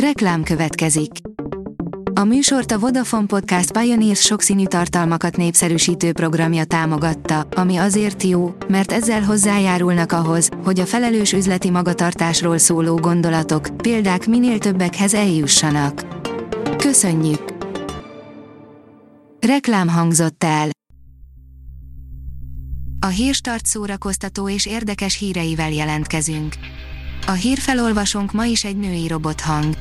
[0.00, 1.10] Reklám következik.
[2.12, 8.92] A műsort a Vodafone Podcast Pioneers sokszínű tartalmakat népszerűsítő programja támogatta, ami azért jó, mert
[8.92, 16.06] ezzel hozzájárulnak ahhoz, hogy a felelős üzleti magatartásról szóló gondolatok, példák minél többekhez eljussanak.
[16.76, 17.56] Köszönjük!
[19.40, 20.68] Reklám hangzott el.
[23.00, 26.54] A hírstart szórakoztató és érdekes híreivel jelentkezünk.
[27.28, 29.74] A hírfelolvasónk ma is egy női robothang.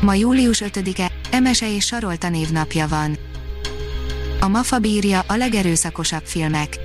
[0.00, 3.18] Ma július 5-e, Emese és Sarolta névnapja van.
[4.40, 6.78] A Mafa bírja a legerőszakosabb filmek.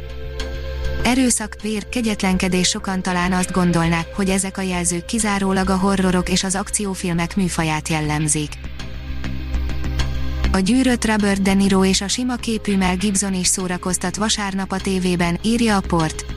[1.03, 6.43] Erőszak, vér, kegyetlenkedés sokan talán azt gondolnák, hogy ezek a jelzők kizárólag a horrorok és
[6.43, 8.51] az akciófilmek műfaját jellemzik.
[10.51, 14.79] A gyűrött Robert De Niro és a sima képű Mel Gibson is szórakoztat vasárnap a
[14.79, 16.32] tévében, írja a port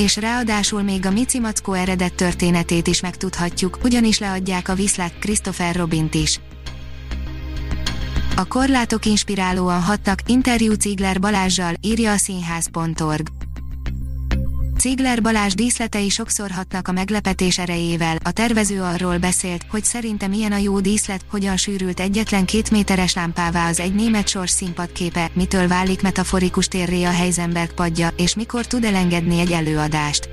[0.00, 5.76] és ráadásul még a Mici Mackó eredet történetét is megtudhatjuk, ugyanis leadják a viszlát Christopher
[5.76, 6.40] Robint is.
[8.36, 13.39] A korlátok inspirálóan hatnak, interjú Cigler Balázsjal, írja a színház.org.
[14.80, 20.52] Cigler Balázs díszletei sokszor hatnak a meglepetés erejével, a tervező arról beszélt, hogy szerinte milyen
[20.52, 25.68] a jó díszlet, hogyan sűrült egyetlen két méteres lámpává az egy német sors színpadképe, mitől
[25.68, 30.28] válik metaforikus térré a Heisenberg padja, és mikor tud elengedni egy előadást.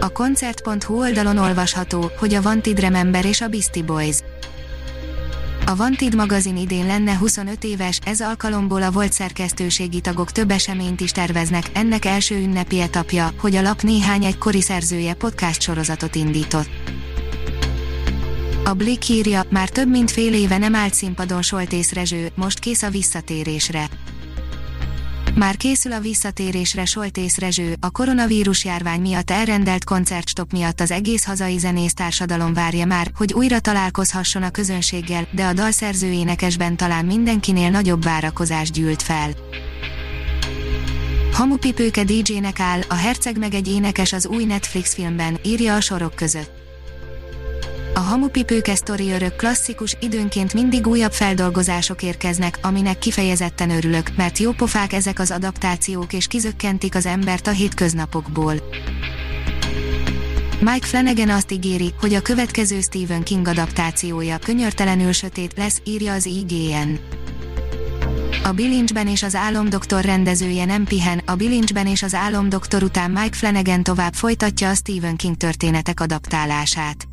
[0.00, 4.16] A koncert.hu oldalon olvasható, hogy a Wanted Remember és a Beastie Boys
[5.68, 11.00] a Vantid magazin idén lenne 25 éves, ez alkalomból a volt szerkesztőségi tagok több eseményt
[11.00, 16.68] is terveznek, ennek első ünnepi etapja, hogy a lap néhány egykori szerzője podcast sorozatot indított.
[18.64, 22.82] A Blick írja, már több mint fél éve nem állt színpadon Soltész Rezső, most kész
[22.82, 23.88] a visszatérésre.
[25.36, 31.24] Már készül a visszatérésre Soltész Rezső, a koronavírus járvány miatt elrendelt koncertstop miatt az egész
[31.24, 37.04] hazai zenész társadalom várja már, hogy újra találkozhasson a közönséggel, de a dalszerző énekesben talán
[37.04, 39.30] mindenkinél nagyobb várakozás gyűlt fel.
[41.32, 46.14] Hamupipőke DJ-nek áll, a herceg meg egy énekes az új Netflix filmben, írja a sorok
[46.14, 46.65] között.
[47.96, 54.92] A hamupipőke sztori örök klasszikus, időnként mindig újabb feldolgozások érkeznek, aminek kifejezetten örülök, mert jópofák
[54.92, 58.54] ezek az adaptációk és kizökkentik az embert a hétköznapokból.
[60.60, 66.26] Mike Flanagan azt ígéri, hogy a következő Stephen King adaptációja könyörtelenül sötét lesz, írja az
[66.26, 66.98] IGN.
[68.44, 73.36] A Bilincsben és az Álomdoktor rendezője nem pihen, a Bilincsben és az Álomdoktor után Mike
[73.36, 77.08] Flanagan tovább folytatja a Stephen King történetek adaptálását.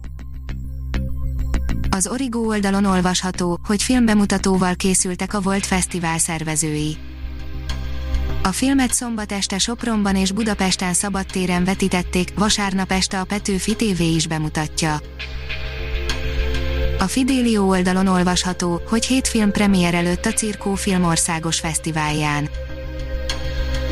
[1.94, 6.98] Az Origo oldalon olvasható, hogy filmbemutatóval készültek a Volt Fesztivál szervezői.
[8.44, 14.28] A filmet szombat este Sopronban és Budapesten szabadtéren vetítették, vasárnap este a Petőfi TV is
[14.28, 15.02] bemutatja.
[17.00, 22.50] A Fidelio oldalon olvasható, hogy hét film premier előtt a Cirkó Film Országos Fesztiválján.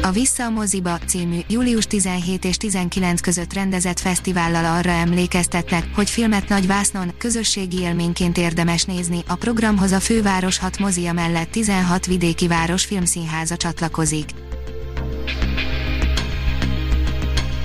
[0.04, 6.10] A Vissza a moziba című július 17 és 19 között rendezett fesztivállal arra emlékeztetnek, hogy
[6.10, 9.24] filmet nagy vásznon, közösségi élményként érdemes nézni.
[9.28, 14.30] A programhoz a főváros 6 mozia mellett 16 vidéki város filmszínháza csatlakozik.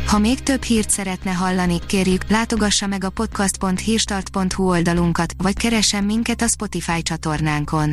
[0.06, 6.42] Ha még több hírt szeretne hallani, kérjük, látogassa meg a podcast.hírstart.hu oldalunkat, vagy keressen minket
[6.42, 7.92] a Spotify csatornánkon